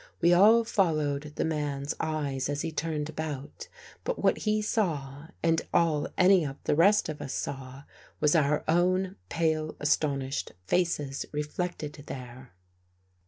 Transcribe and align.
We 0.19 0.33
all 0.33 0.63
followed 0.63 1.33
the 1.35 1.45
man's 1.45 1.93
eyes 1.99 2.49
as 2.49 2.63
he 2.63 2.71
turned 2.71 3.07
about, 3.07 3.67
but 4.03 4.17
what 4.17 4.39
he 4.39 4.59
saw, 4.59 5.27
and 5.43 5.61
all 5.75 6.07
any 6.17 6.43
of 6.43 6.55
the 6.63 6.73
rest 6.75 7.07
of 7.07 7.21
us 7.21 7.33
saw, 7.35 7.83
was 8.19 8.33
our 8.33 8.63
own 8.67 9.17
pale 9.29 9.75
astonished 9.79 10.53
faces 10.65 11.27
reflected 11.33 12.05
there. 12.07 12.55